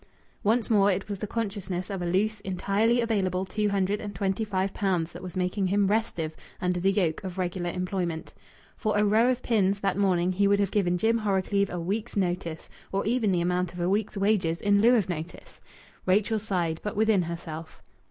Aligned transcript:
Once 0.43 0.67
more, 0.67 0.89
it 0.91 1.07
was 1.07 1.19
the 1.19 1.27
consciousness 1.27 1.91
of 1.91 2.01
a 2.01 2.07
loose, 2.07 2.39
entirely 2.39 3.01
available 3.01 3.45
two 3.45 3.69
hundred 3.69 4.01
and 4.01 4.15
twenty 4.15 4.43
five 4.43 4.73
pounds 4.73 5.11
that 5.11 5.21
was 5.21 5.37
making 5.37 5.67
him 5.67 5.85
restive 5.85 6.35
under 6.59 6.79
the 6.79 6.91
yoke 6.91 7.23
of 7.23 7.37
regular 7.37 7.69
employment. 7.69 8.33
For 8.75 8.97
a 8.97 9.03
row 9.05 9.29
of 9.29 9.43
pins, 9.43 9.79
that 9.81 9.97
morning, 9.99 10.31
he 10.31 10.47
would 10.47 10.59
have 10.59 10.71
given 10.71 10.97
Jim 10.97 11.19
Horrocleave 11.19 11.69
a 11.69 11.79
week's 11.79 12.17
notice, 12.17 12.67
or 12.91 13.05
even 13.05 13.31
the 13.31 13.41
amount 13.41 13.73
of 13.73 13.79
a 13.79 13.87
week's 13.87 14.17
wages 14.17 14.59
in 14.59 14.81
lieu 14.81 14.95
of 14.95 15.07
notice! 15.07 15.61
Rachel 16.07 16.39
sighed, 16.39 16.81
but 16.83 16.95
within 16.95 17.21
herself. 17.21 17.83